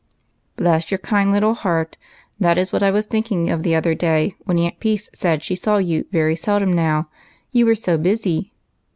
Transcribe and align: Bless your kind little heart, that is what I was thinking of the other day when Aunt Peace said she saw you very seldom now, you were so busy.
Bless 0.55 0.89
your 0.89 0.97
kind 0.97 1.31
little 1.31 1.53
heart, 1.53 1.95
that 2.39 2.57
is 2.57 2.71
what 2.73 2.81
I 2.81 2.89
was 2.89 3.05
thinking 3.05 3.51
of 3.51 3.61
the 3.61 3.75
other 3.75 3.93
day 3.93 4.33
when 4.45 4.57
Aunt 4.57 4.79
Peace 4.79 5.11
said 5.13 5.43
she 5.43 5.55
saw 5.55 5.77
you 5.77 6.07
very 6.11 6.35
seldom 6.35 6.73
now, 6.73 7.07
you 7.51 7.67
were 7.67 7.75
so 7.75 7.99
busy. 7.99 8.51